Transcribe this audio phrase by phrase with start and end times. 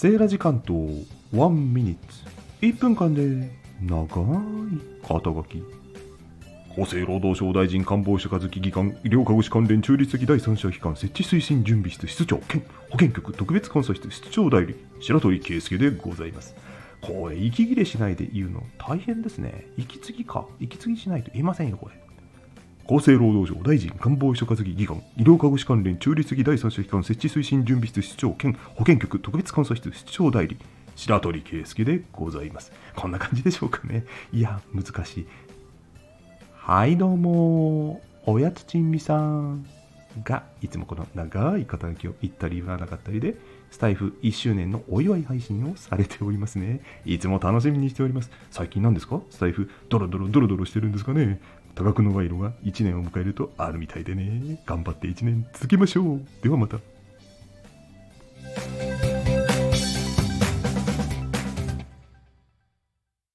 [0.00, 0.72] セーラ時間と
[1.30, 2.24] ワンミニッツ。
[2.62, 3.50] 1分間で
[3.82, 5.62] 長い肩書き。
[6.70, 16.56] 厚生労働省大臣官房主機機関医療看護師関連中立的第三者機関設置推進準備室室長兼保健局特別監査室室長代理白鳥圭介でございます。
[17.02, 19.66] これ息切れしないで言うの大変ですね。
[19.76, 20.46] 息継ぎか。
[20.60, 22.09] 息継ぎしないと言えませんよこれ。
[22.90, 30.58] 厚生労働省大臣官房秘書課議官医療科護士関連中立的第三者機関設置推進準備室室長兼保健局特別監査室室長代理
[30.96, 32.72] 白鳥圭介でございます。
[32.96, 34.04] こんな感じでしょうかね。
[34.32, 35.26] いや難しい。
[36.52, 39.64] はいどうもおやつちんみさん。
[40.24, 43.36] がいつもこの長い肩書きを言ったり言わなかったりで
[43.70, 46.80] スタイフ1周年のお祝い配信をされておりますね。
[47.04, 48.30] いつも楽しみにしております。
[48.50, 49.20] 最近何ですか？
[49.30, 51.40] スタイフドロドロドロドロしてるんですかね？
[51.74, 54.60] 多額の賄賂が1年を迎えるとあるみたいでね。
[54.66, 56.20] 頑張って1年続けましょう。
[56.42, 56.78] ではまた。